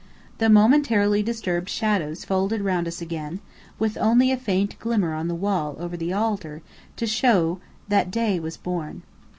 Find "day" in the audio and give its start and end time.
8.09-8.39